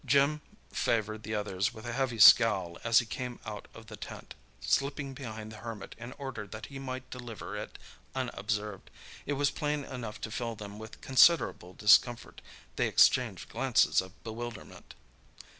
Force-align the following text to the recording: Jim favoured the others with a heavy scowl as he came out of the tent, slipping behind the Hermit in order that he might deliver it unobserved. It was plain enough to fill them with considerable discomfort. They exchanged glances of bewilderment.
Jim 0.03 0.41
favoured 0.73 1.21
the 1.21 1.35
others 1.35 1.75
with 1.75 1.85
a 1.85 1.93
heavy 1.93 2.17
scowl 2.17 2.75
as 2.83 2.97
he 2.97 3.05
came 3.05 3.39
out 3.45 3.67
of 3.75 3.85
the 3.85 3.95
tent, 3.95 4.33
slipping 4.59 5.13
behind 5.13 5.51
the 5.51 5.57
Hermit 5.57 5.93
in 5.99 6.11
order 6.13 6.47
that 6.47 6.65
he 6.65 6.79
might 6.79 7.07
deliver 7.11 7.55
it 7.55 7.77
unobserved. 8.15 8.89
It 9.27 9.33
was 9.33 9.51
plain 9.51 9.83
enough 9.85 10.19
to 10.21 10.31
fill 10.31 10.55
them 10.55 10.79
with 10.79 11.01
considerable 11.01 11.75
discomfort. 11.75 12.41
They 12.77 12.87
exchanged 12.87 13.47
glances 13.49 14.01
of 14.01 14.23
bewilderment. 14.23 14.95